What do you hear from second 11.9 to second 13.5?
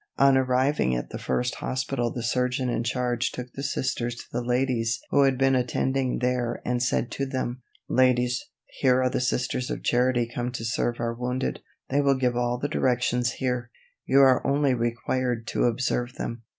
will give all the directions